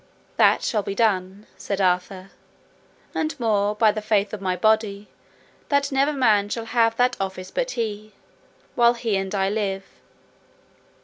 [0.37, 2.31] That shall be done, said Arthur,
[3.13, 5.09] and more, by the faith of my body,
[5.69, 8.13] that never man shall have that office but he,
[8.73, 9.83] while he and I live.